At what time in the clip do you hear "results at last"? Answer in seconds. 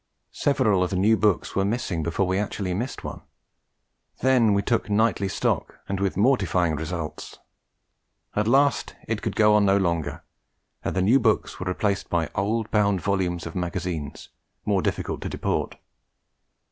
6.75-8.95